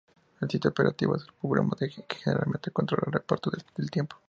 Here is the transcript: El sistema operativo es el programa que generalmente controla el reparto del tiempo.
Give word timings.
El 0.39 0.49
sistema 0.49 0.71
operativo 0.71 1.15
es 1.15 1.21
el 1.27 1.33
programa 1.39 1.75
que 1.77 2.05
generalmente 2.23 2.71
controla 2.71 3.03
el 3.05 3.13
reparto 3.13 3.51
del 3.77 3.91
tiempo. 3.91 4.15